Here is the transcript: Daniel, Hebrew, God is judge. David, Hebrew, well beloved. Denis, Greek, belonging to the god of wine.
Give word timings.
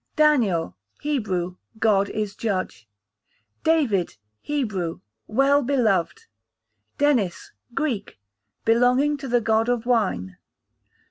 Daniel, 0.15 0.75
Hebrew, 1.01 1.57
God 1.77 2.09
is 2.09 2.33
judge. 2.35 2.89
David, 3.63 4.17
Hebrew, 4.41 5.01
well 5.27 5.61
beloved. 5.61 6.25
Denis, 6.97 7.51
Greek, 7.75 8.17
belonging 8.65 9.15
to 9.17 9.27
the 9.27 9.41
god 9.41 9.69
of 9.69 9.85
wine. 9.85 10.37